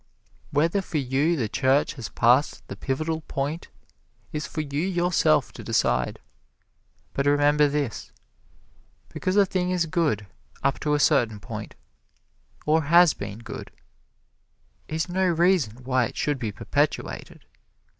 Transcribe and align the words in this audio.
Whether 0.49 0.81
for 0.81 0.97
you 0.97 1.35
the 1.35 1.47
church 1.47 1.93
has 1.93 2.09
passed 2.09 2.67
the 2.67 2.75
Pivotal 2.75 3.21
Point 3.27 3.67
is 4.33 4.47
for 4.47 4.61
you 4.61 4.81
yourself 4.81 5.51
to 5.53 5.63
decide. 5.63 6.17
But 7.13 7.27
remember 7.27 7.67
this, 7.67 8.11
because 9.09 9.35
a 9.35 9.45
thing 9.45 9.69
is 9.69 9.85
good 9.85 10.25
up 10.63 10.79
to 10.79 10.95
a 10.95 10.99
certain 10.99 11.39
point, 11.39 11.75
or 12.65 12.85
has 12.85 13.13
been 13.13 13.43
good, 13.45 13.69
is 14.87 15.07
no 15.07 15.23
reason 15.27 15.83
why 15.83 16.05
it 16.05 16.17
should 16.17 16.39
be 16.39 16.51
perpetuated. 16.51 17.45